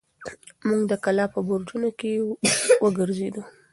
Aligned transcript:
موږ 0.67 0.81
د 0.91 0.93
کلا 1.03 1.25
په 1.33 1.39
برجونو 1.47 1.89
کې 1.99 2.11
وګرځېدو. 2.83 3.43